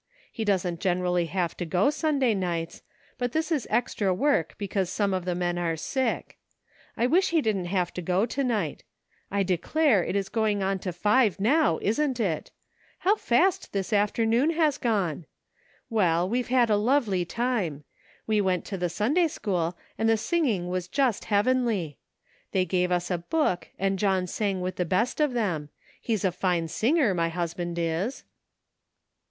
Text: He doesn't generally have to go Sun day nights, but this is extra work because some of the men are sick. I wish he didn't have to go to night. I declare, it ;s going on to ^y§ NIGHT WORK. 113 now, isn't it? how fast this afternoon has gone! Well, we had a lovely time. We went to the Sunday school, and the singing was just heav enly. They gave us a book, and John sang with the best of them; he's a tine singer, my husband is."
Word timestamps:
He 0.31 0.43
doesn't 0.43 0.79
generally 0.79 1.27
have 1.27 1.55
to 1.57 1.63
go 1.63 1.91
Sun 1.91 2.17
day 2.17 2.33
nights, 2.33 2.81
but 3.19 3.33
this 3.33 3.51
is 3.51 3.67
extra 3.69 4.11
work 4.11 4.55
because 4.57 4.89
some 4.89 5.13
of 5.13 5.25
the 5.25 5.35
men 5.35 5.59
are 5.59 5.77
sick. 5.77 6.39
I 6.97 7.05
wish 7.05 7.29
he 7.29 7.39
didn't 7.39 7.65
have 7.65 7.93
to 7.93 8.01
go 8.01 8.25
to 8.25 8.43
night. 8.43 8.83
I 9.29 9.43
declare, 9.43 10.03
it 10.03 10.15
;s 10.15 10.27
going 10.27 10.63
on 10.63 10.79
to 10.79 10.89
^y§ 10.89 10.91
NIGHT 10.91 10.93
WORK. 10.93 11.39
113 11.39 11.43
now, 11.43 11.79
isn't 11.87 12.19
it? 12.19 12.49
how 12.97 13.15
fast 13.15 13.73
this 13.73 13.93
afternoon 13.93 14.49
has 14.53 14.79
gone! 14.79 15.27
Well, 15.87 16.27
we 16.27 16.41
had 16.41 16.71
a 16.71 16.77
lovely 16.77 17.23
time. 17.23 17.83
We 18.25 18.41
went 18.41 18.65
to 18.65 18.79
the 18.79 18.89
Sunday 18.89 19.27
school, 19.27 19.77
and 19.99 20.09
the 20.09 20.17
singing 20.17 20.67
was 20.67 20.87
just 20.87 21.25
heav 21.25 21.45
enly. 21.45 21.97
They 22.53 22.65
gave 22.65 22.91
us 22.91 23.11
a 23.11 23.19
book, 23.19 23.67
and 23.77 23.99
John 23.99 24.25
sang 24.25 24.61
with 24.61 24.77
the 24.77 24.83
best 24.83 25.19
of 25.21 25.33
them; 25.33 25.69
he's 26.01 26.25
a 26.25 26.31
tine 26.31 26.67
singer, 26.69 27.13
my 27.13 27.29
husband 27.29 27.77
is." 27.77 28.23